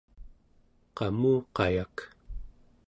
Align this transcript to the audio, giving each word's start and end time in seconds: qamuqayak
qamuqayak 0.95 1.95